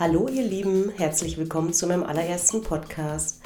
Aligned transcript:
Hallo 0.00 0.28
ihr 0.28 0.44
Lieben, 0.44 0.92
herzlich 0.96 1.38
willkommen 1.38 1.72
zu 1.72 1.88
meinem 1.88 2.04
allerersten 2.04 2.62
Podcast. 2.62 3.40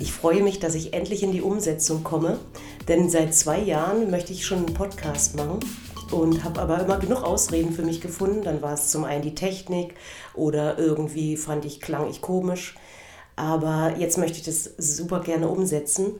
Ich 0.00 0.10
freue 0.10 0.42
mich, 0.42 0.58
dass 0.58 0.74
ich 0.74 0.92
endlich 0.92 1.22
in 1.22 1.30
die 1.30 1.40
Umsetzung 1.40 2.02
komme, 2.02 2.40
denn 2.88 3.08
seit 3.08 3.32
zwei 3.32 3.60
Jahren 3.60 4.10
möchte 4.10 4.32
ich 4.32 4.44
schon 4.44 4.66
einen 4.66 4.74
Podcast 4.74 5.36
machen 5.36 5.60
und 6.10 6.42
habe 6.42 6.60
aber 6.60 6.80
immer 6.80 6.98
genug 6.98 7.22
Ausreden 7.22 7.72
für 7.72 7.84
mich 7.84 8.00
gefunden. 8.00 8.42
Dann 8.42 8.60
war 8.60 8.72
es 8.72 8.88
zum 8.88 9.04
einen 9.04 9.22
die 9.22 9.36
Technik 9.36 9.94
oder 10.34 10.80
irgendwie 10.80 11.36
fand 11.36 11.64
ich, 11.64 11.80
klang 11.80 12.10
ich 12.10 12.20
komisch. 12.20 12.74
Aber 13.36 13.94
jetzt 13.96 14.18
möchte 14.18 14.38
ich 14.38 14.44
das 14.44 14.64
super 14.76 15.20
gerne 15.20 15.46
umsetzen. 15.46 16.14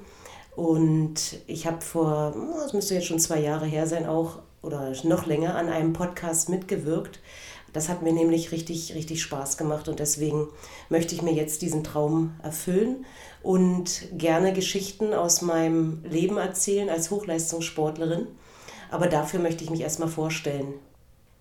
Und 0.55 1.41
ich 1.48 1.66
habe 1.66 1.80
vor, 1.80 2.33
das 2.62 2.75
müsste 2.75 2.95
jetzt 2.95 3.09
schon 3.09 3.19
zwei 3.19 3.41
Jahre 3.41 3.66
her 3.66 3.88
sein, 3.88 4.06
auch 4.06 4.38
oder 4.62 4.92
noch 5.02 5.27
länger 5.27 5.56
an 5.56 5.69
einem 5.69 5.92
Podcast 5.92 6.48
mitgewirkt 6.48 7.19
das 7.74 7.88
hat 7.88 8.02
mir 8.02 8.12
nämlich 8.12 8.52
richtig, 8.52 8.95
richtig 8.95 9.20
Spaß 9.20 9.59
gemacht 9.59 9.88
und 9.88 9.98
deswegen 9.98 10.46
möchte 10.88 11.14
ich 11.14 11.23
mir 11.23 11.33
jetzt 11.33 11.60
diesen 11.60 11.83
Traum 11.83 12.34
erfüllen 12.41 13.05
und 13.42 14.06
gerne 14.16 14.52
Geschichten 14.52 15.12
aus 15.12 15.42
meinem 15.42 16.02
Leben 16.05 16.38
erzählen 16.38 16.88
als 16.88 17.10
Hochleistungssportlerin. 17.10 18.28
Aber 18.91 19.09
dafür 19.09 19.41
möchte 19.41 19.64
ich 19.64 19.70
mich 19.70 19.80
erstmal 19.80 20.09
vorstellen. 20.09 20.74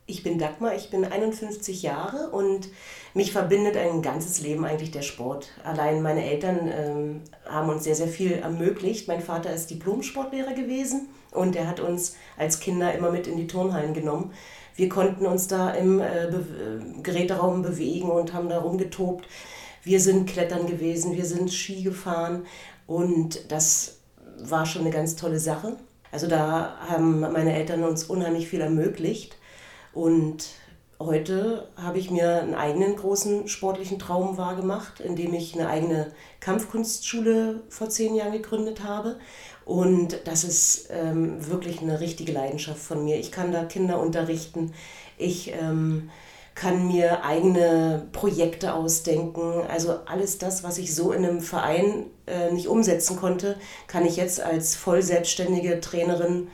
Ich 0.08 0.23
bin 0.23 0.40
Dagmar, 0.40 0.76
ich 0.76 0.90
bin 0.90 1.06
51 1.06 1.84
Jahre 1.84 2.32
und 2.32 2.68
mich 3.14 3.31
verbindet 3.31 3.78
ein 3.78 4.02
ganzes 4.02 4.42
Leben 4.42 4.66
eigentlich 4.66 4.92
der 4.92 5.04
Sport. 5.04 5.50
Allein 5.64 6.02
meine 6.02 6.26
Eltern 6.26 6.68
ähm, 6.68 7.22
haben 7.45 7.70
uns 7.70 7.84
sehr, 7.84 7.95
sehr 7.95 8.08
viel 8.08 8.31
ermöglicht. 8.34 9.08
Mein 9.08 9.22
Vater 9.22 9.54
ist 9.54 9.70
Diplom-Sportlehrer 9.70 10.54
gewesen 10.54 11.09
und 11.31 11.56
er 11.56 11.67
hat 11.67 11.80
uns 11.80 12.16
als 12.38 12.59
Kinder 12.59 12.94
immer 12.94 13.11
mit 13.11 13.28
in 13.28 13.38
die 13.38 13.48
Turnhallen 13.48 13.94
genommen 13.94 14.34
wir 14.76 14.90
konnten 14.90 15.26
uns 15.26 15.48
da 15.48 15.72
im 15.72 16.00
äh, 16.00 16.30
Be 16.32 16.46
Geräteraum 17.04 17.62
bewegen 17.62 18.10
und 18.10 18.34
haben 18.34 18.50
da 18.50 18.60
rumgetobt. 18.60 19.28
Wir 19.84 20.00
sind 20.00 20.30
klettern 20.30 20.68
gewesen, 20.68 21.16
wir 21.16 21.26
sind 21.26 21.52
Ski 21.52 21.84
gefahren 21.84 22.46
und 22.88 23.52
das 23.52 24.00
war 24.40 24.66
schon 24.66 24.84
eine 24.84 24.92
ganz 24.92 25.16
tolle 25.16 25.40
Sache. 25.40 25.78
Also 26.12 26.28
da 26.28 26.78
haben 26.88 27.20
meine 27.20 27.54
Eltern 27.54 27.84
uns 27.84 28.06
unheimlich 28.06 28.48
viel 28.48 28.62
ermöglicht 28.62 29.38
und 29.94 30.46
heute 30.99 31.67
habe 31.75 31.99
ich 31.99 32.11
mir 32.11 32.41
einen 32.41 32.55
eigenen 32.55 32.95
großen 32.95 33.47
sportlichen 33.47 33.99
Traum 33.99 34.38
wahrgemacht, 34.38 34.99
indem 34.99 35.33
ich 35.33 35.53
eine 35.53 35.67
eigene 35.67 36.11
Kampfkunstschule 36.39 37.61
vor 37.69 37.89
zehn 37.89 38.16
Jahren 38.16 38.33
gegründet 38.33 38.83
habe. 38.83 39.17
Und 39.66 40.19
das 40.25 40.44
ist 40.44 40.89
ähm, 40.91 41.47
wirklich 41.47 41.81
eine 41.81 41.99
richtige 41.99 42.31
Leidenschaft 42.31 42.80
von 42.80 43.03
mir. 43.03 43.17
Ich 43.17 43.31
kann 43.31 43.52
da 43.52 43.64
Kinder 43.64 43.99
unterrichten. 43.99 44.73
Ich 45.17 45.53
ähm, 45.53 46.09
kann 46.55 46.88
mir 46.88 47.23
eigene 47.23 48.08
Projekte 48.11 48.73
ausdenken. 48.73 49.64
Also 49.67 49.99
alles 50.05 50.38
das, 50.38 50.64
was 50.64 50.77
ich 50.77 50.94
so 50.94 51.11
in 51.11 51.25
einem 51.25 51.41
Verein 51.41 52.05
äh, 52.27 52.52
nicht 52.52 52.67
umsetzen 52.67 53.17
konnte, 53.17 53.58
kann 53.88 54.05
ich 54.05 54.17
jetzt 54.17 54.41
als 54.41 54.75
voll 54.75 55.02
selbstständige 55.02 55.80
Trainerin 55.80 56.49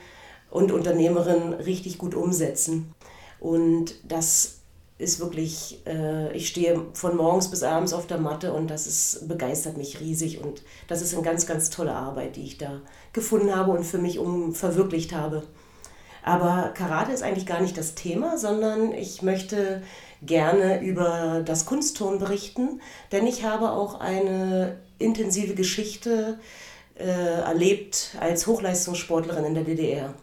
und 0.50 0.72
Unternehmerin 0.72 1.52
richtig 1.52 1.98
gut 1.98 2.14
umsetzen. 2.14 2.94
Und 3.40 3.94
das 4.06 4.60
ist 5.00 5.18
wirklich, 5.18 5.80
äh, 5.86 6.32
ich 6.36 6.48
stehe 6.48 6.82
von 6.92 7.16
morgens 7.16 7.50
bis 7.50 7.62
abends 7.62 7.92
auf 7.92 8.06
der 8.06 8.18
Matte 8.18 8.52
und 8.52 8.68
das 8.68 8.86
ist, 8.86 9.28
begeistert 9.28 9.78
mich 9.78 9.98
riesig 9.98 10.42
und 10.44 10.62
das 10.88 11.00
ist 11.00 11.14
eine 11.14 11.22
ganz, 11.22 11.46
ganz 11.46 11.70
tolle 11.70 11.94
Arbeit, 11.94 12.36
die 12.36 12.44
ich 12.44 12.58
da 12.58 12.82
gefunden 13.14 13.54
habe 13.56 13.72
und 13.72 13.84
für 13.84 13.98
mich 13.98 14.18
um 14.18 14.54
verwirklicht 14.54 15.14
habe. 15.14 15.42
Aber 16.22 16.72
Karate 16.74 17.12
ist 17.12 17.22
eigentlich 17.22 17.46
gar 17.46 17.62
nicht 17.62 17.78
das 17.78 17.94
Thema, 17.94 18.36
sondern 18.36 18.92
ich 18.92 19.22
möchte 19.22 19.82
gerne 20.20 20.82
über 20.82 21.42
das 21.46 21.64
Kunstturnen 21.64 22.18
berichten, 22.18 22.82
denn 23.10 23.26
ich 23.26 23.44
habe 23.44 23.70
auch 23.70 24.00
eine 24.00 24.76
intensive 24.98 25.54
Geschichte 25.54 26.38
äh, 26.98 27.04
erlebt 27.06 28.16
als 28.20 28.46
Hochleistungssportlerin 28.46 29.46
in 29.46 29.54
der 29.54 29.64
DDR. 29.64 30.14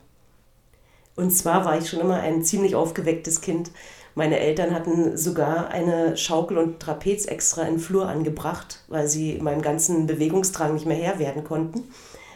Und 1.18 1.32
zwar 1.32 1.66
war 1.66 1.78
ich 1.78 1.90
schon 1.90 2.00
immer 2.00 2.22
ein 2.22 2.44
ziemlich 2.44 2.76
aufgewecktes 2.76 3.42
Kind. 3.42 3.72
Meine 4.14 4.40
Eltern 4.40 4.74
hatten 4.74 5.18
sogar 5.18 5.70
eine 5.70 6.16
Schaukel 6.16 6.60
und 6.60 6.80
Trapez 6.80 7.26
extra 7.26 7.64
in 7.64 7.74
den 7.74 7.80
Flur 7.80 8.08
angebracht, 8.08 8.84
weil 8.88 9.08
sie 9.08 9.40
meinem 9.42 9.64
ganzen 9.64 10.06
Bewegungsdrang 10.06 10.76
nicht 10.76 10.86
mehr 10.86 10.96
Herr 10.96 11.18
werden 11.18 11.44
konnten. 11.44 11.92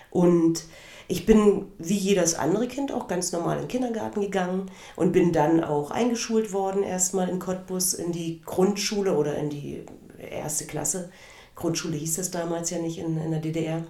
Und 0.10 0.64
ich 1.08 1.28
bin 1.28 1.68
wie 1.78 1.98
jedes 1.98 2.34
andere 2.34 2.68
Kind 2.68 2.92
auch 2.92 3.08
ganz 3.08 3.32
normal 3.32 3.58
in 3.58 3.64
den 3.64 3.68
Kindergarten 3.68 4.22
gegangen 4.22 4.72
und 4.96 5.12
bin 5.12 5.32
dann 5.32 5.64
auch 5.64 5.92
eingeschult 5.92 6.52
worden, 6.52 6.82
erstmal 6.82 7.30
in 7.30 7.38
Cottbus 7.38 7.94
in 7.94 8.12
die 8.12 8.42
Grundschule 8.44 9.16
oder 9.16 9.36
in 9.36 9.52
die 9.52 9.86
erste 10.18 10.66
Klasse. 10.66 11.12
Grundschule 11.56 11.98
hieß 11.98 12.16
das 12.16 12.32
damals 12.32 12.72
ja 12.72 12.80
nicht 12.80 12.98
in, 12.98 13.18
in 13.18 13.30
der 13.30 13.42
DDR. 13.42 13.84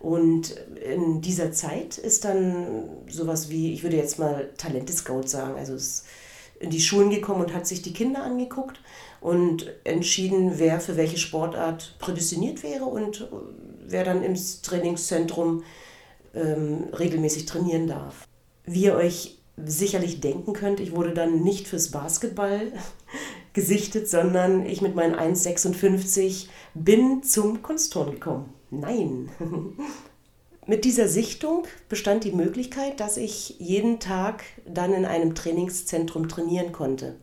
Und 0.00 0.50
in 0.76 1.20
dieser 1.20 1.52
Zeit 1.52 1.98
ist 1.98 2.24
dann 2.24 2.88
sowas 3.08 3.50
wie, 3.50 3.72
ich 3.72 3.82
würde 3.82 3.96
jetzt 3.96 4.18
mal 4.18 4.50
Talente-Scout 4.56 5.26
sagen, 5.26 5.56
also 5.56 5.74
ist 5.74 6.04
in 6.60 6.70
die 6.70 6.80
Schulen 6.80 7.10
gekommen 7.10 7.42
und 7.42 7.54
hat 7.54 7.66
sich 7.66 7.82
die 7.82 7.92
Kinder 7.92 8.22
angeguckt 8.22 8.80
und 9.20 9.72
entschieden, 9.84 10.54
wer 10.56 10.80
für 10.80 10.96
welche 10.96 11.18
Sportart 11.18 11.96
prädestiniert 11.98 12.62
wäre 12.62 12.84
und 12.84 13.28
wer 13.86 14.04
dann 14.04 14.22
im 14.22 14.34
Trainingszentrum 14.34 15.62
ähm, 16.34 16.84
regelmäßig 16.96 17.46
trainieren 17.46 17.86
darf. 17.86 18.26
Wie 18.64 18.84
ihr 18.84 18.94
euch 18.94 19.38
sicherlich 19.56 20.20
denken 20.20 20.52
könnt, 20.52 20.78
ich 20.78 20.94
wurde 20.94 21.14
dann 21.14 21.42
nicht 21.42 21.66
fürs 21.66 21.90
Basketball 21.90 22.72
gesichtet, 23.52 24.08
sondern 24.08 24.66
ich 24.66 24.82
mit 24.82 24.94
meinen 24.94 25.14
1,56 25.14 26.46
bin 26.74 27.22
zum 27.22 27.62
Kunstturn 27.62 28.12
gekommen. 28.12 28.52
Nein. 28.70 29.30
Mit 30.66 30.84
dieser 30.84 31.08
Sichtung 31.08 31.64
bestand 31.88 32.24
die 32.24 32.32
Möglichkeit, 32.32 33.00
dass 33.00 33.16
ich 33.16 33.58
jeden 33.58 34.00
Tag 34.00 34.44
dann 34.66 34.92
in 34.92 35.06
einem 35.06 35.34
Trainingszentrum 35.34 36.28
trainieren 36.28 36.72
konnte. 36.72 37.16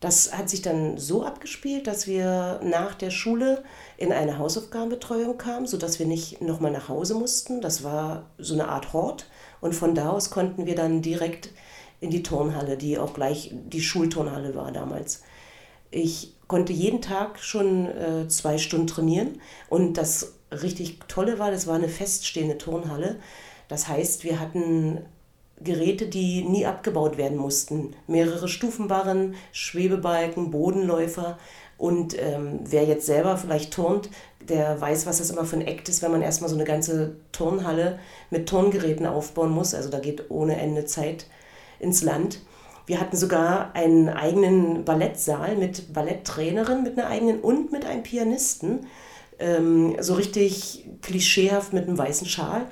Das 0.00 0.36
hat 0.36 0.50
sich 0.50 0.62
dann 0.62 0.98
so 0.98 1.24
abgespielt, 1.24 1.86
dass 1.86 2.06
wir 2.06 2.60
nach 2.62 2.94
der 2.94 3.10
Schule 3.10 3.64
in 3.96 4.12
eine 4.12 4.38
Hausaufgabenbetreuung 4.38 5.38
kamen, 5.38 5.66
sodass 5.66 5.98
wir 5.98 6.06
nicht 6.06 6.40
nochmal 6.40 6.72
nach 6.72 6.88
Hause 6.88 7.14
mussten. 7.14 7.60
Das 7.60 7.84
war 7.84 8.30
so 8.38 8.54
eine 8.54 8.68
Art 8.68 8.92
Hort. 8.92 9.28
Und 9.60 9.74
von 9.74 9.94
da 9.94 10.10
aus 10.10 10.30
konnten 10.30 10.66
wir 10.66 10.74
dann 10.74 11.00
direkt 11.00 11.50
in 12.00 12.10
die 12.10 12.22
Turnhalle, 12.22 12.76
die 12.76 12.98
auch 12.98 13.14
gleich 13.14 13.50
die 13.54 13.80
Schulturnhalle 13.80 14.54
war 14.54 14.72
damals. 14.72 15.22
Ich 15.90 16.34
konnte 16.48 16.72
jeden 16.72 17.00
Tag 17.00 17.38
schon 17.38 17.86
äh, 17.86 18.28
zwei 18.28 18.58
Stunden 18.58 18.86
trainieren 18.86 19.40
und 19.70 19.94
das 19.94 20.34
richtig 20.62 21.00
Tolle 21.08 21.38
war, 21.38 21.50
das 21.50 21.66
war 21.66 21.74
eine 21.74 21.88
feststehende 21.88 22.58
Turnhalle. 22.58 23.16
Das 23.68 23.88
heißt, 23.88 24.24
wir 24.24 24.40
hatten 24.40 25.00
Geräte, 25.60 26.06
die 26.06 26.42
nie 26.44 26.66
abgebaut 26.66 27.16
werden 27.16 27.38
mussten. 27.38 27.94
Mehrere 28.06 28.48
Stufenbarren, 28.48 29.34
Schwebebalken, 29.52 30.50
Bodenläufer. 30.50 31.38
Und 31.78 32.16
ähm, 32.20 32.60
wer 32.64 32.84
jetzt 32.84 33.06
selber 33.06 33.36
vielleicht 33.36 33.72
turnt, 33.72 34.10
der 34.40 34.80
weiß, 34.80 35.06
was 35.06 35.18
das 35.18 35.30
immer 35.30 35.44
für 35.44 35.56
ein 35.56 35.66
Act 35.66 35.88
ist, 35.88 36.02
wenn 36.02 36.10
man 36.10 36.22
erstmal 36.22 36.50
so 36.50 36.56
eine 36.56 36.64
ganze 36.64 37.16
Turnhalle 37.32 37.98
mit 38.30 38.48
Turngeräten 38.48 39.06
aufbauen 39.06 39.50
muss. 39.50 39.74
Also 39.74 39.90
da 39.90 39.98
geht 39.98 40.30
ohne 40.30 40.56
Ende 40.56 40.84
Zeit 40.84 41.26
ins 41.80 42.02
Land. 42.02 42.40
Wir 42.86 43.00
hatten 43.00 43.16
sogar 43.16 43.74
einen 43.74 44.10
eigenen 44.10 44.84
Ballettsaal 44.84 45.56
mit 45.56 45.92
Balletttrainerin, 45.92 46.82
mit 46.82 46.98
einer 46.98 47.08
eigenen 47.08 47.40
und 47.40 47.72
mit 47.72 47.86
einem 47.86 48.02
Pianisten. 48.02 48.86
Ähm, 49.38 49.96
so 50.00 50.14
richtig 50.14 50.88
klischeehaft 51.02 51.72
mit 51.72 51.86
einem 51.86 51.98
weißen 51.98 52.26
Schal. 52.26 52.66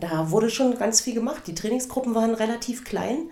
Da 0.00 0.30
wurde 0.30 0.50
schon 0.50 0.76
ganz 0.78 1.00
viel 1.00 1.14
gemacht. 1.14 1.44
Die 1.46 1.54
Trainingsgruppen 1.54 2.14
waren 2.14 2.34
relativ 2.34 2.84
klein 2.84 3.30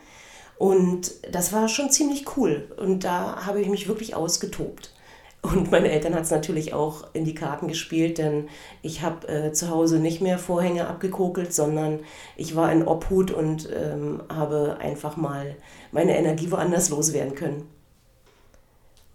und 0.58 1.12
das 1.32 1.52
war 1.52 1.68
schon 1.68 1.90
ziemlich 1.90 2.36
cool. 2.36 2.72
Und 2.76 3.04
da 3.04 3.46
habe 3.46 3.60
ich 3.60 3.68
mich 3.68 3.88
wirklich 3.88 4.14
ausgetobt. 4.14 4.94
Und 5.42 5.72
meine 5.72 5.90
Eltern 5.90 6.14
hat 6.14 6.22
es 6.22 6.30
natürlich 6.30 6.72
auch 6.72 7.12
in 7.14 7.24
die 7.24 7.34
Karten 7.34 7.66
gespielt, 7.66 8.18
denn 8.18 8.48
ich 8.80 9.02
habe 9.02 9.26
äh, 9.26 9.52
zu 9.52 9.70
Hause 9.70 9.98
nicht 9.98 10.20
mehr 10.20 10.38
Vorhänge 10.38 10.86
abgekokelt, 10.86 11.52
sondern 11.52 11.98
ich 12.36 12.54
war 12.54 12.70
in 12.70 12.86
Obhut 12.86 13.32
und 13.32 13.68
ähm, 13.74 14.22
habe 14.28 14.76
einfach 14.78 15.16
mal 15.16 15.56
meine 15.90 16.16
Energie 16.16 16.52
woanders 16.52 16.90
loswerden 16.90 17.34
können. 17.34 17.68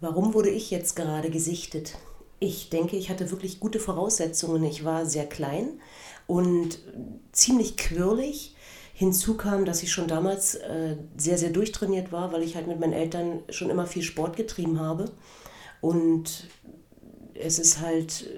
Warum 0.00 0.34
wurde 0.34 0.50
ich 0.50 0.70
jetzt 0.70 0.96
gerade 0.96 1.30
gesichtet? 1.30 1.96
Ich 2.40 2.70
denke, 2.70 2.96
ich 2.96 3.10
hatte 3.10 3.30
wirklich 3.30 3.60
gute 3.60 3.80
Voraussetzungen. 3.80 4.62
Ich 4.64 4.84
war 4.84 5.06
sehr 5.06 5.26
klein 5.26 5.80
und 6.26 6.78
ziemlich 7.32 7.76
quirlig. 7.76 8.54
Hinzu 8.94 9.36
kam, 9.36 9.64
dass 9.64 9.82
ich 9.82 9.92
schon 9.92 10.08
damals 10.08 10.56
äh, 10.56 10.96
sehr, 11.16 11.38
sehr 11.38 11.50
durchtrainiert 11.50 12.10
war, 12.10 12.32
weil 12.32 12.42
ich 12.42 12.56
halt 12.56 12.66
mit 12.66 12.80
meinen 12.80 12.92
Eltern 12.92 13.40
schon 13.48 13.70
immer 13.70 13.86
viel 13.86 14.02
Sport 14.02 14.36
getrieben 14.36 14.80
habe. 14.80 15.10
Und 15.80 16.48
es 17.34 17.58
ist 17.58 17.80
halt 17.80 18.28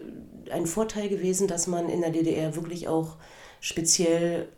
ein 0.51 0.67
Vorteil 0.67 1.09
gewesen, 1.09 1.49
dass 1.49 1.67
man 1.67 1.89
in 1.89 2.03
der 2.03 2.11
DDR 2.11 2.57
wirklich 2.57 2.89
auch 2.89 3.17
speziell 3.61 4.49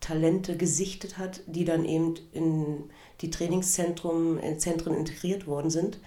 Talente 0.00 0.56
gesichtet 0.56 1.18
hat, 1.18 1.40
die 1.46 1.64
dann 1.64 1.84
eben 1.84 2.14
in 2.32 2.84
die 3.20 3.30
Trainingszentren 3.30 4.38
in 4.38 4.58
Zentren 4.58 4.94
integriert 4.94 5.46
worden 5.46 5.70
sind. 5.70 5.98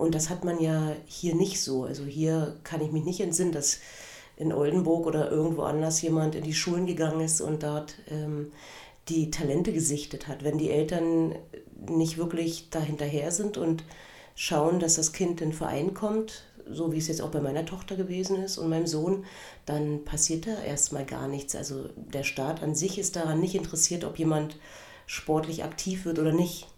Und 0.00 0.14
das 0.14 0.30
hat 0.30 0.44
man 0.44 0.58
ja 0.58 0.96
hier 1.04 1.34
nicht 1.34 1.60
so. 1.60 1.84
Also 1.84 2.04
hier 2.04 2.56
kann 2.64 2.80
ich 2.80 2.90
mich 2.90 3.04
nicht 3.04 3.20
entsinnen, 3.20 3.52
dass 3.52 3.80
in 4.38 4.50
Oldenburg 4.50 5.06
oder 5.06 5.30
irgendwo 5.30 5.60
anders 5.62 6.00
jemand 6.00 6.34
in 6.34 6.42
die 6.42 6.54
Schulen 6.54 6.86
gegangen 6.86 7.20
ist 7.20 7.42
und 7.42 7.62
dort 7.62 7.96
ähm, 8.08 8.50
die 9.10 9.30
Talente 9.30 9.74
gesichtet 9.74 10.26
hat. 10.26 10.42
Wenn 10.42 10.56
die 10.56 10.70
Eltern 10.70 11.34
nicht 11.86 12.16
wirklich 12.16 12.70
dahinterher 12.70 13.30
sind 13.30 13.58
und 13.58 13.84
schauen, 14.34 14.80
dass 14.80 14.94
das 14.94 15.12
Kind 15.12 15.42
in 15.42 15.50
den 15.50 15.52
Verein 15.52 15.92
kommt, 15.92 16.44
so 16.70 16.92
wie 16.94 16.98
es 16.98 17.08
jetzt 17.08 17.20
auch 17.20 17.30
bei 17.30 17.42
meiner 17.42 17.66
Tochter 17.66 17.94
gewesen 17.94 18.42
ist 18.42 18.56
und 18.56 18.70
meinem 18.70 18.86
Sohn, 18.86 19.26
dann 19.66 20.06
passiert 20.06 20.46
da 20.46 20.62
erstmal 20.62 21.04
gar 21.04 21.28
nichts. 21.28 21.54
Also 21.54 21.90
der 21.94 22.22
Staat 22.22 22.62
an 22.62 22.74
sich 22.74 22.98
ist 22.98 23.16
daran 23.16 23.40
nicht 23.40 23.54
interessiert, 23.54 24.04
ob 24.04 24.18
jemand 24.18 24.56
sportlich 25.04 25.62
aktiv 25.62 26.06
wird 26.06 26.18
oder 26.18 26.32
nicht. 26.32 26.68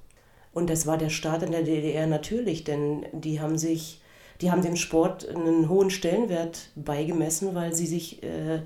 Und 0.52 0.68
das 0.68 0.86
war 0.86 0.98
der 0.98 1.10
Staat 1.10 1.42
in 1.42 1.52
der 1.52 1.62
DDR 1.62 2.06
natürlich, 2.06 2.64
denn 2.64 3.06
die 3.12 3.40
haben 3.40 3.56
sich, 3.56 4.00
die 4.40 4.50
haben 4.50 4.62
dem 4.62 4.76
Sport 4.76 5.28
einen 5.28 5.68
hohen 5.68 5.90
Stellenwert 5.90 6.70
beigemessen, 6.74 7.54
weil 7.54 7.74
sie 7.74 7.86
sich 7.86 8.22
äh, 8.22 8.62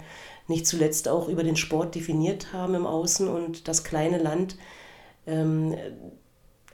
nicht 0.49 0.67
zuletzt 0.67 1.09
auch 1.09 1.29
über 1.29 1.45
den 1.45 1.57
Sport 1.57 1.95
definiert 1.95 2.53
haben 2.53 2.75
im 2.75 2.87
Außen 2.87 3.29
und 3.29 3.69
das 3.69 3.85
kleine 3.85 4.19
Land 4.19 4.57
ähm, 5.27 5.77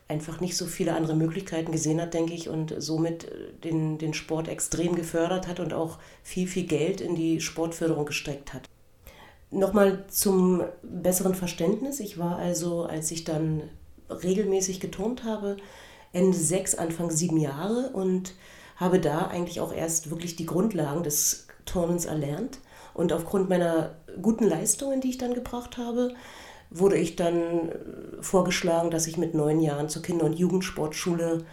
einfach 0.08 0.40
nicht 0.40 0.56
so 0.56 0.66
viele 0.66 0.94
andere 0.94 1.16
Möglichkeiten 1.16 1.72
gesehen 1.72 2.00
hat, 2.00 2.14
denke 2.14 2.34
ich, 2.34 2.48
und 2.48 2.74
somit 2.78 3.30
den, 3.64 3.98
den 3.98 4.14
Sport 4.14 4.48
extrem 4.48 4.94
gefördert 4.94 5.48
hat 5.48 5.58
und 5.58 5.72
auch 5.72 5.98
viel, 6.22 6.46
viel 6.46 6.64
Geld 6.64 7.00
in 7.00 7.14
die 7.14 7.40
Sportförderung 7.40 8.04
gesteckt 8.04 8.52
hat. 8.52 8.68
Nochmal 9.50 10.04
zum 10.08 10.62
besseren 10.82 11.34
Verständnis. 11.34 12.00
Ich 12.00 12.18
war 12.18 12.36
also, 12.36 12.84
als 12.84 13.10
ich 13.10 13.24
dann 13.24 13.62
regelmäßig 14.08 14.80
geturnt 14.80 15.24
habe, 15.24 15.56
Ende 16.12 16.36
sechs, 16.36 16.74
Anfang 16.74 17.10
sieben 17.10 17.38
Jahre 17.38 17.90
und 17.92 18.34
habe 18.76 19.00
da 19.00 19.26
eigentlich 19.26 19.60
auch 19.60 19.72
erst 19.72 20.10
wirklich 20.10 20.36
die 20.36 20.46
Grundlagen 20.46 21.02
des 21.02 21.46
Turnens 21.64 22.04
erlernt. 22.04 22.58
Und 22.94 23.12
aufgrund 23.12 23.48
meiner 23.48 23.96
guten 24.20 24.44
Leistungen, 24.44 25.00
die 25.00 25.10
ich 25.10 25.18
dann 25.18 25.34
gebracht 25.34 25.78
habe, 25.78 26.14
wurde 26.70 26.96
ich 26.96 27.16
dann 27.16 27.70
vorgeschlagen, 28.20 28.90
dass 28.90 29.06
ich 29.06 29.16
mit 29.16 29.34
neun 29.34 29.60
Jahren 29.60 29.88
zur 29.88 30.02
Kinder- 30.02 30.26
und 30.26 30.38
Jugendsportschule 30.38 31.44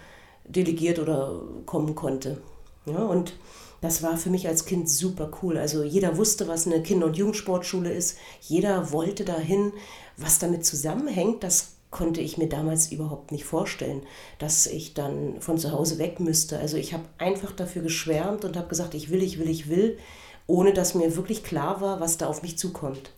delegiert 0.45 0.99
oder 0.99 1.41
kommen 1.65 1.95
konnte. 1.95 2.41
Ja, 2.85 3.03
und 3.05 3.33
das 3.81 4.03
war 4.03 4.17
für 4.17 4.29
mich 4.29 4.47
als 4.47 4.65
Kind 4.65 4.89
super 4.89 5.31
cool. 5.41 5.57
Also 5.57 5.83
jeder 5.83 6.17
wusste, 6.17 6.47
was 6.47 6.65
eine 6.65 6.81
Kinder- 6.81 7.05
und 7.05 7.17
Jugendsportschule 7.17 7.91
ist. 7.91 8.17
Jeder 8.41 8.91
wollte 8.91 9.23
dahin. 9.23 9.71
Was 10.17 10.39
damit 10.39 10.65
zusammenhängt, 10.65 11.43
das 11.43 11.75
konnte 11.91 12.21
ich 12.21 12.37
mir 12.37 12.47
damals 12.47 12.91
überhaupt 12.91 13.31
nicht 13.31 13.45
vorstellen, 13.45 14.03
dass 14.37 14.67
ich 14.67 14.93
dann 14.93 15.41
von 15.41 15.57
zu 15.57 15.71
Hause 15.71 15.97
weg 15.97 16.19
müsste. 16.19 16.59
Also 16.59 16.77
ich 16.77 16.93
habe 16.93 17.03
einfach 17.17 17.51
dafür 17.51 17.81
geschwärmt 17.81 18.45
und 18.45 18.57
habe 18.57 18.67
gesagt, 18.67 18.93
ich 18.93 19.09
will, 19.09 19.23
ich 19.23 19.39
will, 19.39 19.49
ich 19.49 19.69
will, 19.69 19.97
ohne 20.45 20.73
dass 20.73 20.95
mir 20.95 21.15
wirklich 21.15 21.43
klar 21.43 21.81
war, 21.81 21.99
was 21.99 22.17
da 22.17 22.27
auf 22.27 22.43
mich 22.43 22.57
zukommt. 22.57 23.11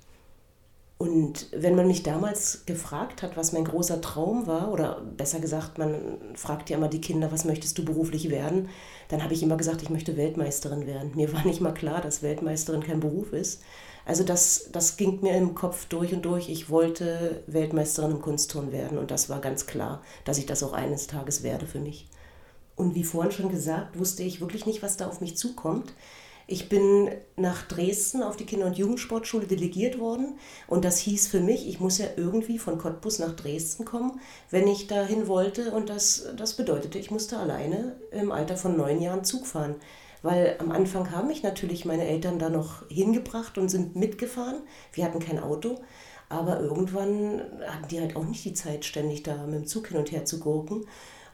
Und 1.01 1.47
wenn 1.51 1.75
man 1.75 1.87
mich 1.87 2.03
damals 2.03 2.63
gefragt 2.67 3.23
hat, 3.23 3.35
was 3.35 3.53
mein 3.53 3.65
großer 3.65 4.01
Traum 4.01 4.45
war, 4.45 4.71
oder 4.71 5.01
besser 5.17 5.39
gesagt, 5.39 5.79
man 5.79 5.95
fragt 6.35 6.69
ja 6.69 6.77
immer 6.77 6.89
die 6.89 7.01
Kinder, 7.01 7.31
was 7.31 7.43
möchtest 7.43 7.75
du 7.79 7.83
beruflich 7.83 8.29
werden, 8.29 8.69
dann 9.07 9.23
habe 9.23 9.33
ich 9.33 9.41
immer 9.41 9.57
gesagt, 9.57 9.81
ich 9.81 9.89
möchte 9.89 10.15
Weltmeisterin 10.15 10.85
werden. 10.85 11.13
Mir 11.15 11.33
war 11.33 11.43
nicht 11.43 11.59
mal 11.59 11.73
klar, 11.73 12.01
dass 12.01 12.21
Weltmeisterin 12.21 12.83
kein 12.83 12.99
Beruf 12.99 13.33
ist. 13.33 13.63
Also 14.05 14.23
das, 14.23 14.69
das 14.71 14.97
ging 14.97 15.21
mir 15.21 15.35
im 15.37 15.55
Kopf 15.55 15.85
durch 15.85 16.13
und 16.13 16.23
durch. 16.23 16.49
Ich 16.49 16.69
wollte 16.69 17.43
Weltmeisterin 17.47 18.11
im 18.11 18.21
Kunstturnen 18.21 18.71
werden 18.71 18.97
und 18.97 19.11
das 19.11 19.29
war 19.29 19.41
ganz 19.41 19.65
klar, 19.65 20.01
dass 20.25 20.37
ich 20.37 20.45
das 20.45 20.63
auch 20.63 20.73
eines 20.73 21.07
Tages 21.07 21.43
werde 21.43 21.67
für 21.67 21.79
mich. 21.79 22.07
Und 22.75 22.95
wie 22.95 23.03
vorhin 23.03 23.31
schon 23.31 23.49
gesagt, 23.49 23.99
wusste 23.99 24.23
ich 24.23 24.41
wirklich 24.41 24.65
nicht, 24.65 24.81
was 24.81 24.97
da 24.97 25.07
auf 25.07 25.21
mich 25.21 25.37
zukommt. 25.37 25.93
Ich 26.47 26.67
bin 26.67 27.09
nach 27.37 27.61
Dresden 27.67 28.23
auf 28.23 28.35
die 28.35 28.45
Kinder- 28.45 28.65
und 28.65 28.77
Jugendsportschule 28.77 29.47
delegiert 29.47 29.99
worden 29.99 30.37
und 30.67 30.83
das 30.83 30.97
hieß 30.97 31.27
für 31.27 31.39
mich, 31.39 31.67
ich 31.67 31.79
muss 31.79 31.97
ja 31.97 32.07
irgendwie 32.17 32.57
von 32.59 32.77
Cottbus 32.77 33.19
nach 33.19 33.35
Dresden 33.35 33.85
kommen, 33.85 34.19
wenn 34.49 34.67
ich 34.67 34.87
dahin 34.87 35.27
wollte 35.27 35.71
und 35.71 35.89
das, 35.89 36.27
das 36.35 36.57
bedeutete, 36.57 36.99
ich 36.99 37.09
musste 37.09 37.37
alleine 37.37 37.95
im 38.11 38.33
Alter 38.33 38.57
von 38.57 38.75
neun 38.75 38.99
Jahren 38.99 39.23
Zug 39.23 39.47
fahren. 39.47 39.75
Weil 40.21 40.55
am 40.59 40.71
Anfang 40.71 41.11
haben 41.11 41.27
mich 41.27 41.43
natürlich 41.43 41.85
meine 41.85 42.07
Eltern 42.07 42.37
da 42.37 42.49
noch 42.49 42.87
hingebracht 42.89 43.57
und 43.57 43.69
sind 43.69 43.95
mitgefahren. 43.95 44.61
Wir 44.93 45.05
hatten 45.05 45.19
kein 45.19 45.39
Auto, 45.39 45.79
aber 46.29 46.59
irgendwann 46.59 47.41
hatten 47.65 47.87
die 47.89 47.99
halt 47.99 48.15
auch 48.15 48.25
nicht 48.25 48.45
die 48.45 48.53
Zeit, 48.53 48.85
ständig 48.85 49.23
da 49.23 49.45
mit 49.45 49.55
dem 49.55 49.67
Zug 49.67 49.87
hin 49.87 49.97
und 49.97 50.11
her 50.11 50.25
zu 50.25 50.39
gurken. 50.39 50.85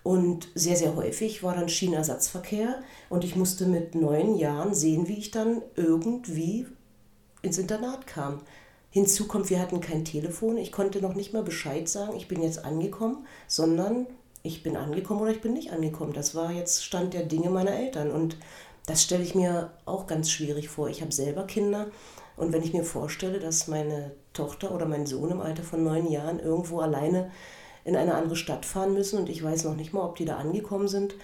Und 0.04 0.48
sehr, 0.56 0.78
sehr 0.78 0.96
häufig 0.96 1.44
war 1.44 1.54
dann 1.54 1.68
Schienenersatzverkehr 1.68 2.82
und 3.10 3.26
ich 3.26 3.36
musste 3.36 3.66
mit 3.66 3.94
neun 3.94 4.38
Jahren 4.38 4.74
sehen, 4.74 5.10
wie 5.10 5.18
ich 5.18 5.32
dann 5.32 5.62
irgendwie 5.76 6.66
ins 7.42 7.58
Internat 7.58 8.08
kam. 8.08 8.40
Hinzu 8.90 9.28
kommt, 9.28 9.50
wir 9.50 9.60
hatten 9.60 9.82
kein 9.82 10.06
Telefon. 10.06 10.58
Ich 10.58 10.72
konnte 10.72 11.02
noch 11.02 11.14
nicht 11.14 11.34
mal 11.34 11.44
Bescheid 11.44 11.90
sagen, 11.90 12.16
ich 12.16 12.30
bin 12.30 12.42
jetzt 12.42 12.64
angekommen, 12.64 13.28
sondern 13.48 14.08
ich 14.44 14.64
bin 14.64 14.78
angekommen 14.78 15.22
oder 15.22 15.32
ich 15.32 15.42
bin 15.42 15.54
nicht 15.54 15.72
angekommen. 15.72 16.14
Das 16.14 16.34
war 16.34 16.52
jetzt 16.52 16.86
Stand 16.86 17.14
der 17.14 17.24
Dinge 17.24 17.50
meiner 17.50 17.76
Eltern. 17.76 18.12
Und 18.12 18.38
das 18.88 19.04
stelle 19.04 19.24
ich 19.24 19.36
mir 19.36 19.70
auch 19.86 20.08
ganz 20.08 20.32
schwierig 20.32 20.70
vor. 20.70 20.90
Ich 20.90 21.02
habe 21.02 21.12
selber 21.12 21.44
Kinder 21.44 21.88
und 22.38 22.54
wenn 22.54 22.64
ich 22.64 22.74
mir 22.74 22.84
vorstelle, 22.84 23.40
dass 23.40 23.68
meine 23.68 24.12
Tochter 24.34 24.74
oder 24.74 24.86
mein 24.86 25.06
Sohn 25.06 25.30
im 25.30 25.42
Alter 25.42 25.62
von 25.62 25.84
neun 25.84 26.10
Jahren 26.10 26.40
irgendwo 26.40 26.80
alleine 26.80 27.30
in 27.84 27.96
eine 27.96 28.16
andere 28.16 28.36
Stadt 28.36 28.66
fahren 28.66 28.94
müssen 28.94 29.20
und 29.20 29.30
ich 29.30 29.44
weiß 29.44 29.66
noch 29.66 29.76
nicht 29.76 29.94
mal, 29.94 30.06
ob 30.06 30.16
die 30.16 30.26
da 30.26 30.38
angekommen 30.38 30.88
sind, 30.88 31.16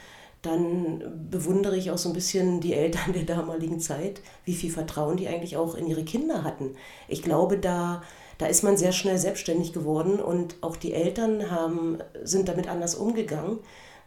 dann 0.41 1.29
bewundere 1.29 1.77
ich 1.77 1.89
auch 1.89 1.97
so 1.97 2.09
ein 2.09 2.13
bisschen 2.13 2.59
die 2.59 2.73
Eltern 2.73 3.13
der 3.13 3.23
damaligen 3.23 3.79
Zeit, 3.79 4.21
wie 4.43 4.55
viel 4.55 4.71
Vertrauen 4.71 5.15
die 5.15 5.29
eigentlich 5.29 5.55
auch 5.55 5.75
in 5.75 5.87
ihre 5.87 6.03
Kinder 6.03 6.43
hatten. 6.43 6.75
Ich 7.07 7.23
glaube, 7.23 7.57
da, 7.57 8.03
da 8.39 8.47
ist 8.47 8.63
man 8.63 8.75
sehr 8.75 8.91
schnell 8.91 9.17
selbstständig 9.17 9.71
geworden 9.71 10.19
und 10.19 10.57
auch 10.59 10.75
die 10.75 10.93
Eltern 10.93 11.49
haben, 11.49 11.99
sind 12.23 12.49
damit 12.49 12.67
anders 12.67 12.95
umgegangen 12.95 13.59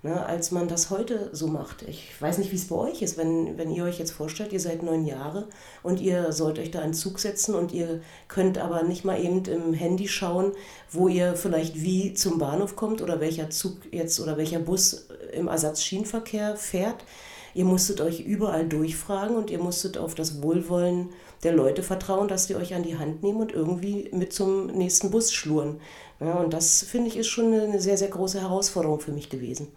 ne, 0.07 0.25
als 0.25 0.53
man 0.53 0.69
das 0.69 0.91
heute 0.91 1.29
so 1.33 1.49
macht. 1.49 1.83
Ich 1.83 2.11
weiß 2.21 2.39
nicht, 2.39 2.53
wie 2.53 2.57
es 2.57 2.69
bei 2.69 2.77
euch 2.77 3.03
ist, 3.03 3.19
wenn, 3.19 3.59
wenn 3.59 3.73
ihr 3.73 3.85
euch 3.85 3.99
jetzt 3.99 4.13
vorstellt, 4.13 4.53
ihr 4.53 4.61
seid 4.61 4.83
neun 4.83 5.05
Jahre 5.05 5.49
und 5.83 6.01
ihr 6.01 6.33
sollt 6.33 6.59
euch 6.59 6.71
da 6.71 6.81
einen 6.81 6.95
Zug 6.95 7.19
setzen 7.19 7.55
und 7.55 7.73
ihr 7.73 8.01
könnt 8.29 8.57
aber 8.57 8.85
nicht 8.85 9.05
mal 9.05 9.21
eben 9.23 9.45
im 9.45 9.75
Handy 9.75 10.07
schauen, 10.07 10.53
wo 10.91 11.09
ihr 11.09 11.35
vielleicht 11.35 11.83
wie 11.83 12.15
zum 12.15 12.39
Bahnhof 12.39 12.77
kommt 12.77 13.03
oder 13.03 13.21
welcher 13.21 13.51
Zug 13.51 13.79
jetzt 13.91 14.21
oder 14.21 14.37
welcher 14.37 14.61
Bus 14.61 15.09
im 15.33 15.49
Ersatzschienenverkehr 15.49 16.57
fährt. 16.57 17.05
Ihr 17.55 17.65
musstet 17.65 18.01
euch 18.01 18.21
überall 18.21 18.69
durchfragen 18.69 19.35
und 19.35 19.51
ihr 19.51 19.59
musstet 19.59 19.99
auf 19.99 20.15
das 20.15 20.43
Wohlwollen 20.43 21.09
der 21.43 21.53
Leute 21.53 21.83
vertrauen, 21.83 22.29
dass 22.29 22.47
die 22.47 22.55
euch 22.55 22.75
an 22.75 22.83
die 22.83 22.99
Hand 22.99 23.23
nehmen 23.23 23.41
und 23.41 23.53
irgendwie 23.53 24.09
mit 24.13 24.33
zum 24.33 24.67
nächsten 24.67 25.11
Bus 25.11 25.33
schluren. 25.33 25.81
Ja, 26.21 26.35
und 26.35 26.53
das 26.53 26.83
finde 26.83 27.09
ich 27.09 27.17
ist 27.17 27.29
schon 27.29 27.53
eine 27.53 27.81
sehr, 27.81 27.97
sehr 27.97 28.09
große 28.09 28.41
Herausforderung 28.41 29.01
für 29.01 29.13
mich 29.13 29.31
gewesen. 29.31 29.69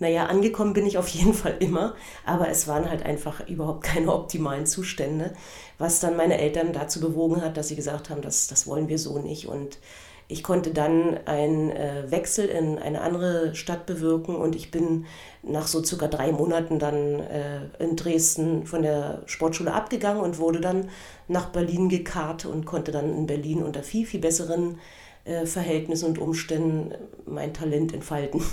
Naja, 0.00 0.26
angekommen 0.26 0.72
bin 0.72 0.86
ich 0.86 0.96
auf 0.96 1.08
jeden 1.08 1.34
Fall 1.34 1.56
immer, 1.60 1.94
aber 2.24 2.48
es 2.48 2.66
waren 2.66 2.88
halt 2.88 3.04
einfach 3.04 3.46
überhaupt 3.46 3.84
keine 3.84 4.12
optimalen 4.12 4.64
Zustände, 4.64 5.34
was 5.76 6.00
dann 6.00 6.16
meine 6.16 6.38
Eltern 6.38 6.72
dazu 6.72 7.00
bewogen 7.00 7.42
hat, 7.42 7.58
dass 7.58 7.68
sie 7.68 7.76
gesagt 7.76 8.08
haben, 8.08 8.22
das, 8.22 8.48
das 8.48 8.66
wollen 8.66 8.88
wir 8.88 8.98
so 8.98 9.18
nicht. 9.18 9.46
Und 9.46 9.78
ich 10.26 10.42
konnte 10.42 10.70
dann 10.70 11.18
einen 11.26 11.70
äh, 11.70 12.10
Wechsel 12.10 12.46
in 12.46 12.78
eine 12.78 13.02
andere 13.02 13.54
Stadt 13.54 13.84
bewirken 13.84 14.36
und 14.36 14.56
ich 14.56 14.70
bin 14.70 15.04
nach 15.42 15.66
so 15.66 15.84
circa 15.84 16.08
drei 16.08 16.32
Monaten 16.32 16.78
dann 16.78 17.20
äh, 17.20 17.60
in 17.78 17.94
Dresden 17.96 18.64
von 18.64 18.82
der 18.82 19.22
Sportschule 19.26 19.74
abgegangen 19.74 20.22
und 20.22 20.38
wurde 20.38 20.60
dann 20.60 20.88
nach 21.28 21.50
Berlin 21.50 21.90
gekarrt 21.90 22.46
und 22.46 22.64
konnte 22.64 22.90
dann 22.90 23.12
in 23.14 23.26
Berlin 23.26 23.62
unter 23.62 23.82
viel, 23.82 24.06
viel 24.06 24.20
besseren 24.20 24.78
äh, 25.24 25.44
Verhältnissen 25.44 26.06
und 26.06 26.18
Umständen 26.18 26.94
mein 27.26 27.52
Talent 27.52 27.92
entfalten. 27.92 28.40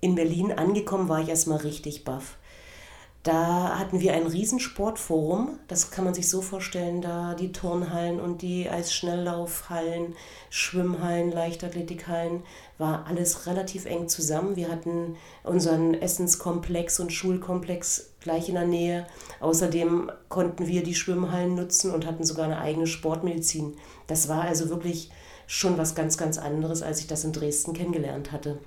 in 0.00 0.14
Berlin 0.14 0.52
angekommen 0.52 1.08
war 1.08 1.20
ich 1.20 1.28
erstmal 1.28 1.58
richtig 1.58 2.04
baff. 2.04 2.36
Da 3.24 3.78
hatten 3.78 4.00
wir 4.00 4.14
ein 4.14 4.26
Riesensportforum, 4.26 5.58
das 5.66 5.90
kann 5.90 6.04
man 6.04 6.14
sich 6.14 6.30
so 6.30 6.40
vorstellen, 6.40 7.02
da 7.02 7.34
die 7.34 7.52
Turnhallen 7.52 8.20
und 8.20 8.42
die 8.42 8.70
Eisschnelllaufhallen, 8.70 10.14
Schwimmhallen, 10.50 11.32
Leichtathletikhallen, 11.32 12.44
war 12.78 13.06
alles 13.06 13.46
relativ 13.46 13.86
eng 13.86 14.08
zusammen. 14.08 14.54
Wir 14.54 14.70
hatten 14.70 15.16
unseren 15.42 15.94
Essenskomplex 15.94 17.00
und 17.00 17.12
Schulkomplex 17.12 18.12
gleich 18.20 18.48
in 18.48 18.54
der 18.54 18.66
Nähe. 18.66 19.06
Außerdem 19.40 20.12
konnten 20.28 20.68
wir 20.68 20.84
die 20.84 20.94
Schwimmhallen 20.94 21.56
nutzen 21.56 21.92
und 21.92 22.06
hatten 22.06 22.24
sogar 22.24 22.46
eine 22.46 22.60
eigene 22.60 22.86
Sportmedizin. 22.86 23.76
Das 24.06 24.28
war 24.28 24.42
also 24.42 24.70
wirklich 24.70 25.10
schon 25.48 25.76
was 25.76 25.96
ganz, 25.96 26.16
ganz 26.16 26.38
anderes, 26.38 26.82
als 26.82 27.00
ich 27.00 27.08
das 27.08 27.24
in 27.24 27.32
Dresden 27.32 27.72
kennengelernt 27.72 28.30
hatte. 28.30 28.58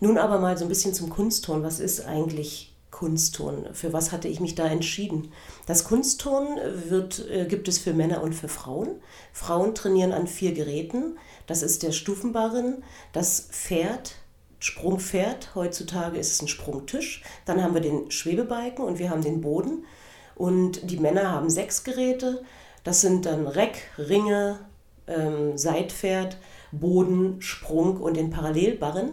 Nun 0.00 0.18
aber 0.18 0.38
mal 0.38 0.56
so 0.58 0.64
ein 0.64 0.68
bisschen 0.68 0.94
zum 0.94 1.10
Kunstturnen. 1.10 1.64
Was 1.64 1.80
ist 1.80 2.04
eigentlich 2.04 2.74
Kunstturnen? 2.90 3.74
Für 3.74 3.92
was 3.92 4.12
hatte 4.12 4.28
ich 4.28 4.40
mich 4.40 4.54
da 4.54 4.66
entschieden? 4.66 5.32
Das 5.66 5.84
Kunstturnen 5.84 6.58
wird, 6.88 7.28
äh, 7.30 7.46
gibt 7.46 7.68
es 7.68 7.78
für 7.78 7.92
Männer 7.92 8.22
und 8.22 8.34
für 8.34 8.48
Frauen. 8.48 9.00
Frauen 9.32 9.74
trainieren 9.74 10.12
an 10.12 10.26
vier 10.26 10.52
Geräten. 10.52 11.18
Das 11.46 11.62
ist 11.62 11.82
der 11.82 11.92
Stufenbarren, 11.92 12.82
das 13.12 13.48
Pferd, 13.50 14.14
Sprungpferd. 14.58 15.54
Heutzutage 15.54 16.18
ist 16.18 16.32
es 16.32 16.42
ein 16.42 16.48
Sprungtisch. 16.48 17.22
Dann 17.44 17.62
haben 17.62 17.74
wir 17.74 17.82
den 17.82 18.10
Schwebebalken 18.10 18.84
und 18.84 18.98
wir 18.98 19.10
haben 19.10 19.22
den 19.22 19.40
Boden. 19.40 19.84
Und 20.34 20.90
die 20.90 20.98
Männer 20.98 21.30
haben 21.30 21.50
sechs 21.50 21.84
Geräte. 21.84 22.42
Das 22.84 23.00
sind 23.00 23.26
dann 23.26 23.46
Reck, 23.46 23.90
Ringe, 23.98 24.58
ähm, 25.06 25.56
Seitpferd, 25.56 26.38
Boden, 26.72 27.40
Sprung 27.40 27.96
und 27.98 28.16
den 28.16 28.30
Parallelbarren. 28.30 29.10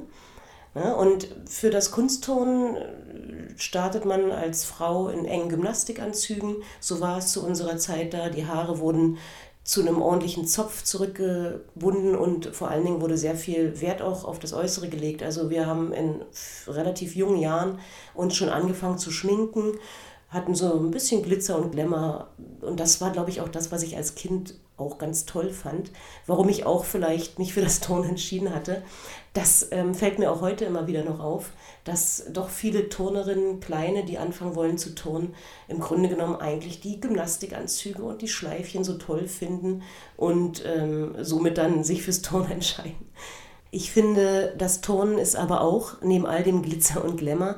Und 0.74 1.27
für 1.46 1.70
das 1.70 1.92
Kunstturnen 1.92 2.75
äh, 2.75 3.58
startet 3.58 4.06
man 4.06 4.32
als 4.32 4.65
Frau 4.65 5.10
in 5.10 5.25
engen 5.25 5.50
Gymnastikanzügen. 5.50 6.58
So 6.80 7.00
war 7.00 7.20
es 7.20 7.32
zu 7.32 7.46
unserer 7.46 7.77
Zeit 7.77 8.13
da. 8.13 8.30
Die 8.30 8.48
Haare 8.48 8.80
wurden 8.80 9.18
zu 9.63 9.82
einem 9.82 10.01
ordentlichen 10.01 10.46
Zopf 10.46 10.84
zurückgebunden 10.84 12.15
und 12.15 12.48
vor 12.48 12.70
allen 12.70 12.84
Dingen 12.84 13.01
wurde 13.01 13.18
sehr 13.18 13.36
viel 13.36 13.80
Wert 13.80 14.01
auch 14.01 14.25
auf 14.25 14.38
das 14.38 14.51
Äußere 14.51 14.89
gelegt. 14.89 15.24
Also 15.24 15.50
wir 15.50 15.65
haben 15.65 15.94
in 15.94 16.22
relativ 16.68 17.15
jungen 17.15 17.39
Jahren 17.39 17.80
uns 18.13 18.36
schon 18.36 18.50
angefangen 18.50 18.98
zu 18.98 19.10
schminken, 19.10 19.77
hatten 20.34 20.56
so 20.56 20.80
ein 20.80 20.92
bisschen 20.92 21.24
Glitzer 21.24 21.58
und 21.58 21.72
Glamour 21.72 22.28
und 22.62 22.80
das 22.80 23.02
war, 23.02 23.12
glaube 23.12 23.30
ich, 23.30 23.42
auch 23.42 23.50
das, 23.50 23.72
was 23.72 23.84
ich 23.84 23.96
als 23.96 24.16
Kind 24.16 24.56
auch 24.75 24.98
ganz 24.98 25.25
toll 25.25 25.52
fand, 25.52 25.92
warum 26.25 26.50
ich 26.50 26.66
auch 26.66 26.84
vielleicht 26.84 27.38
mich 27.38 27.54
für 27.54 27.62
das 27.62 27.80
Ton 27.80 28.04
entschieden 28.04 28.54
hatte. 28.54 28.82
Das 29.34 29.68
ähm, 29.72 29.94
fällt 29.94 30.20
mir 30.20 30.32
auch 30.32 30.42
heute 30.42 30.66
immer 30.66 30.88
wieder 30.88 31.04
noch 31.04 31.20
auf, 31.20 31.52
dass 31.84 32.25
doch 32.32 32.50
viele 32.50 32.90
Turnerinnen, 32.90 33.60
kleine, 33.60 34.04
die 34.04 34.18
anfangen 34.18 34.56
wollen 34.56 34.78
zu 34.78 34.96
turnen, 34.96 35.36
im 35.68 35.80
Grunde 35.80 36.10
genommen 36.10 36.36
eigentlich 36.36 36.82
die 36.82 37.00
Gymnastikanzüge 37.00 38.04
und 38.04 38.22
die 38.22 38.28
Schleifchen 38.28 38.84
so 38.84 38.98
toll 38.98 39.28
finden 39.28 39.84
und 40.18 40.63
ähm, 40.66 41.16
somit 41.22 41.58
dann 41.58 41.84
sich 41.84 42.04
fürs 42.04 42.22
Turnen 42.22 42.52
entscheiden. 42.52 43.08
Ich 43.74 43.92
finde, 43.92 44.53
das 44.56 44.82
Turnen 44.82 45.18
ist 45.18 45.36
aber 45.36 45.62
auch, 45.62 46.00
neben 46.03 46.27
all 46.27 46.44
dem 46.44 46.62
Glitzer 46.62 47.03
und 47.03 47.18
Glamour, 47.18 47.56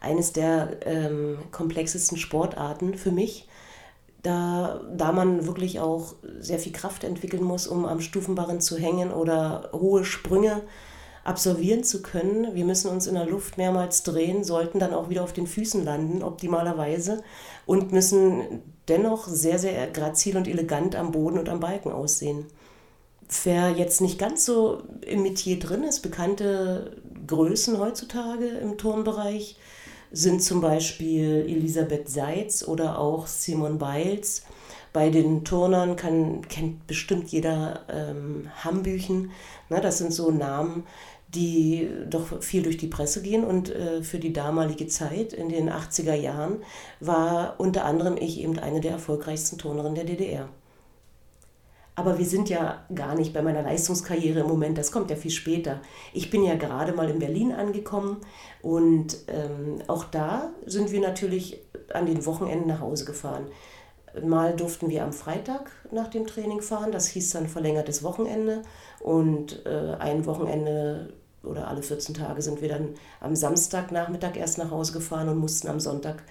eines 0.00 0.32
der 0.32 0.78
ähm, 0.86 1.36
komplexesten 1.52 2.16
Sportarten 2.16 2.94
für 2.94 3.12
mich 3.12 3.46
da, 4.22 4.80
da 4.96 5.12
man 5.12 5.46
wirklich 5.46 5.78
auch 5.78 6.14
sehr 6.40 6.58
viel 6.58 6.72
Kraft 6.72 7.04
entwickeln 7.04 7.44
muss, 7.44 7.66
um 7.66 7.84
am 7.84 8.00
Stufenbarren 8.00 8.62
zu 8.62 8.78
hängen 8.78 9.12
oder 9.12 9.68
hohe 9.74 10.06
Sprünge 10.06 10.62
absolvieren 11.22 11.84
zu 11.84 12.00
können. 12.00 12.54
Wir 12.54 12.64
müssen 12.64 12.90
uns 12.90 13.06
in 13.06 13.14
der 13.14 13.26
Luft 13.26 13.58
mehrmals 13.58 14.04
drehen, 14.04 14.44
sollten 14.44 14.78
dann 14.78 14.94
auch 14.94 15.10
wieder 15.10 15.22
auf 15.22 15.34
den 15.34 15.46
Füßen 15.46 15.84
landen, 15.84 16.22
optimalerweise, 16.22 17.22
und 17.66 17.92
müssen 17.92 18.62
dennoch 18.88 19.28
sehr, 19.28 19.58
sehr 19.58 19.86
grazil 19.88 20.38
und 20.38 20.48
elegant 20.48 20.96
am 20.96 21.12
Boden 21.12 21.38
und 21.38 21.50
am 21.50 21.60
Balken 21.60 21.92
aussehen. 21.92 22.46
Wer 23.44 23.72
jetzt 23.72 24.00
nicht 24.00 24.18
ganz 24.18 24.46
so 24.46 24.82
im 25.02 25.22
Metier 25.22 25.58
drin 25.58 25.82
ist, 25.82 26.00
bekannte 26.00 26.96
Größen 27.26 27.78
heutzutage 27.78 28.46
im 28.46 28.78
Turnbereich, 28.78 29.56
sind 30.10 30.42
zum 30.42 30.62
Beispiel 30.62 31.44
Elisabeth 31.46 32.08
Seitz 32.08 32.66
oder 32.66 32.98
auch 32.98 33.26
Simon 33.26 33.78
Biles. 33.78 34.44
Bei 34.94 35.10
den 35.10 35.44
Turnern 35.44 35.96
kann, 35.96 36.40
kennt 36.48 36.86
bestimmt 36.86 37.28
jeder 37.28 37.82
ähm, 37.90 38.50
Hambüchen. 38.64 39.32
Ne, 39.68 39.82
das 39.82 39.98
sind 39.98 40.14
so 40.14 40.30
Namen, 40.30 40.86
die 41.28 41.90
doch 42.08 42.42
viel 42.42 42.62
durch 42.62 42.78
die 42.78 42.86
Presse 42.86 43.20
gehen. 43.20 43.44
Und 43.44 43.68
äh, 43.68 44.02
für 44.02 44.18
die 44.18 44.32
damalige 44.32 44.86
Zeit, 44.86 45.34
in 45.34 45.50
den 45.50 45.68
80er 45.68 46.14
Jahren, 46.14 46.62
war 47.00 47.56
unter 47.58 47.84
anderem 47.84 48.16
ich 48.16 48.40
eben 48.40 48.58
eine 48.58 48.80
der 48.80 48.92
erfolgreichsten 48.92 49.58
Turnerinnen 49.58 49.94
der 49.94 50.04
DDR. 50.04 50.48
Aber 51.98 52.16
wir 52.16 52.26
sind 52.26 52.48
ja 52.48 52.84
gar 52.94 53.16
nicht 53.16 53.34
bei 53.34 53.42
meiner 53.42 53.62
Leistungskarriere 53.62 54.38
im 54.38 54.46
Moment, 54.46 54.78
das 54.78 54.92
kommt 54.92 55.10
ja 55.10 55.16
viel 55.16 55.32
später. 55.32 55.80
Ich 56.12 56.30
bin 56.30 56.44
ja 56.44 56.54
gerade 56.54 56.92
mal 56.92 57.10
in 57.10 57.18
Berlin 57.18 57.50
angekommen 57.50 58.18
und 58.62 59.16
ähm, 59.26 59.82
auch 59.88 60.04
da 60.04 60.52
sind 60.64 60.92
wir 60.92 61.00
natürlich 61.00 61.60
an 61.92 62.06
den 62.06 62.24
Wochenenden 62.24 62.68
nach 62.68 62.78
Hause 62.78 63.04
gefahren. 63.04 63.48
Mal 64.24 64.54
durften 64.54 64.90
wir 64.90 65.02
am 65.02 65.12
Freitag 65.12 65.72
nach 65.90 66.06
dem 66.06 66.28
Training 66.28 66.60
fahren, 66.60 66.92
das 66.92 67.08
hieß 67.08 67.30
dann 67.30 67.48
verlängertes 67.48 68.04
Wochenende 68.04 68.62
und 69.00 69.66
äh, 69.66 69.96
ein 69.98 70.24
Wochenende 70.24 71.12
oder 71.42 71.66
alle 71.66 71.82
14 71.82 72.14
Tage 72.14 72.42
sind 72.42 72.62
wir 72.62 72.68
dann 72.68 72.90
am 73.18 73.34
Samstagnachmittag 73.34 74.36
erst 74.36 74.58
nach 74.58 74.70
Hause 74.70 74.92
gefahren 74.92 75.28
und 75.30 75.38
mussten 75.38 75.66
am 75.66 75.80
Sonntag 75.80 76.22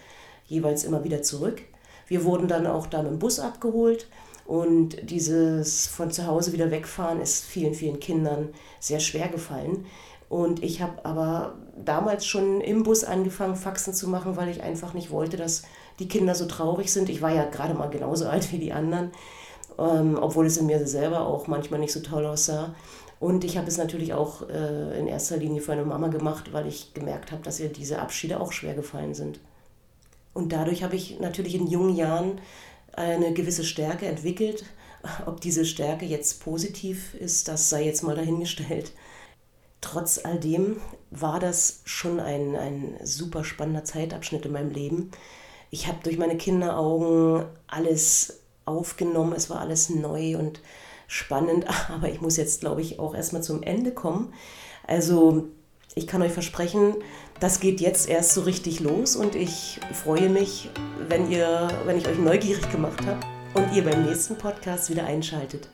jeweils 0.45 0.85
immer 0.85 1.03
wieder 1.03 1.23
zurück. 1.23 1.61
Wir 2.07 2.23
wurden 2.23 2.47
dann 2.47 2.67
auch 2.67 2.87
da 2.87 3.01
mit 3.01 3.11
dem 3.11 3.19
Bus 3.19 3.41
abgeholt 3.41 4.07
und 4.47 5.09
dieses 5.09 5.87
von 5.87 6.09
zu 6.09 6.25
Hause 6.25 6.53
wieder 6.53 6.71
wegfahren 6.71 7.19
ist 7.19 7.43
vielen, 7.43 7.73
vielen 7.73 7.99
Kindern 7.99 8.53
sehr 8.79 9.01
schwer 9.01 9.27
gefallen. 9.27 9.85
Und 10.29 10.63
ich 10.63 10.81
habe 10.81 11.03
aber 11.05 11.55
damals 11.83 12.25
schon 12.25 12.61
im 12.61 12.83
Bus 12.83 13.03
angefangen, 13.03 13.57
Faxen 13.57 13.93
zu 13.93 14.07
machen, 14.07 14.37
weil 14.37 14.47
ich 14.47 14.63
einfach 14.63 14.93
nicht 14.93 15.11
wollte, 15.11 15.35
dass 15.35 15.63
die 15.99 16.07
Kinder 16.07 16.33
so 16.33 16.45
traurig 16.45 16.91
sind. 16.91 17.09
Ich 17.09 17.21
war 17.21 17.33
ja 17.33 17.43
gerade 17.43 17.73
mal 17.73 17.89
genauso 17.89 18.25
alt 18.29 18.51
wie 18.53 18.57
die 18.57 18.71
anderen, 18.71 19.11
ähm, 19.77 20.17
obwohl 20.19 20.45
es 20.45 20.55
in 20.55 20.65
mir 20.65 20.87
selber 20.87 21.27
auch 21.27 21.47
manchmal 21.47 21.81
nicht 21.81 21.93
so 21.93 21.99
toll 21.99 22.25
aussah. 22.25 22.73
Und 23.19 23.43
ich 23.43 23.57
habe 23.57 23.67
es 23.67 23.77
natürlich 23.77 24.13
auch 24.13 24.47
äh, 24.47 24.97
in 24.97 25.07
erster 25.07 25.35
Linie 25.35 25.59
für 25.59 25.73
eine 25.73 25.83
Mama 25.83 26.07
gemacht, 26.07 26.53
weil 26.53 26.67
ich 26.67 26.93
gemerkt 26.93 27.33
habe, 27.33 27.43
dass 27.43 27.59
ihr 27.59 27.67
diese 27.67 27.99
Abschiede 27.99 28.39
auch 28.39 28.53
schwer 28.53 28.75
gefallen 28.75 29.13
sind. 29.13 29.41
Und 30.33 30.53
dadurch 30.53 30.83
habe 30.83 30.95
ich 30.95 31.19
natürlich 31.19 31.55
in 31.55 31.67
jungen 31.67 31.95
Jahren 31.95 32.39
eine 32.97 33.33
gewisse 33.33 33.63
Stärke 33.63 34.07
entwickelt. 34.07 34.65
Ob 35.25 35.39
diese 35.39 35.65
Stärke 35.65 36.05
jetzt 36.05 36.41
positiv 36.43 37.13
ist, 37.13 37.47
das 37.47 37.69
sei 37.69 37.85
jetzt 37.85 38.03
mal 38.03 38.15
dahingestellt. 38.15 38.91
Trotz 39.79 40.19
all 40.23 40.39
dem 40.39 40.81
war 41.11 41.39
das 41.39 41.81
schon 41.85 42.19
ein, 42.19 42.55
ein 42.55 42.97
super 43.03 43.43
spannender 43.43 43.85
Zeitabschnitt 43.85 44.45
in 44.45 44.51
meinem 44.51 44.71
Leben. 44.71 45.11
Ich 45.69 45.87
habe 45.87 45.99
durch 46.03 46.17
meine 46.17 46.37
Kinderaugen 46.37 47.45
alles 47.67 48.41
aufgenommen, 48.65 49.33
es 49.33 49.49
war 49.49 49.61
alles 49.61 49.89
neu 49.89 50.37
und 50.37 50.59
spannend, 51.07 51.65
aber 51.89 52.09
ich 52.09 52.21
muss 52.21 52.35
jetzt, 52.37 52.61
glaube 52.61 52.81
ich, 52.81 52.99
auch 52.99 53.13
erstmal 53.13 53.43
zum 53.43 53.61
Ende 53.63 53.91
kommen. 53.91 54.33
Also 54.85 55.47
ich 55.97 56.07
kann 56.07 56.21
euch 56.21 56.31
versprechen, 56.31 56.95
das 57.39 57.59
geht 57.59 57.81
jetzt 57.81 58.07
erst 58.07 58.33
so 58.33 58.41
richtig 58.41 58.79
los 58.79 59.15
und 59.15 59.35
ich 59.35 59.79
freue 59.93 60.29
mich, 60.29 60.69
wenn, 61.07 61.29
ihr, 61.29 61.67
wenn 61.85 61.97
ich 61.97 62.07
euch 62.07 62.17
neugierig 62.17 62.69
gemacht 62.71 63.05
habe 63.05 63.19
und 63.53 63.75
ihr 63.75 63.83
beim 63.83 64.05
nächsten 64.05 64.37
Podcast 64.37 64.89
wieder 64.89 65.05
einschaltet. 65.05 65.69